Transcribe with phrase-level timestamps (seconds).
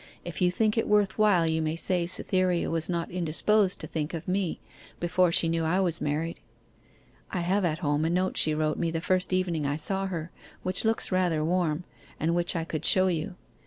[0.25, 4.15] If you think it worth while, you may say Cytherea was not indisposed to think
[4.15, 4.59] of me
[4.99, 6.39] before she knew I was married.
[7.29, 10.31] I have at home a note she wrote me the first evening I saw her,
[10.63, 11.83] which looks rather warm,
[12.19, 13.35] and which I could show you.